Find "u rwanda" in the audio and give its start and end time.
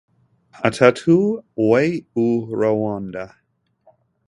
2.27-3.23